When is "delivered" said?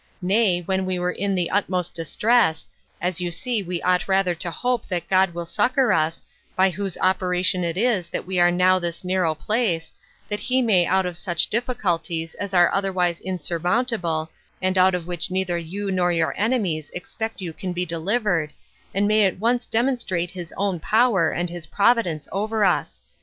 17.85-18.53